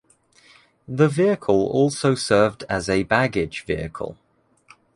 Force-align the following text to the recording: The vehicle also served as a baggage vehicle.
The 0.87 1.07
vehicle 1.07 1.67
also 1.67 2.15
served 2.15 2.63
as 2.67 2.89
a 2.89 3.03
baggage 3.03 3.63
vehicle. 3.65 4.17